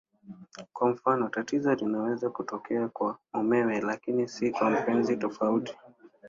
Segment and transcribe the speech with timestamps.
[0.73, 5.77] Kwa mfano, tatizo linaweza kutokea kwa mumewe lakini si kwa mpenzi tofauti.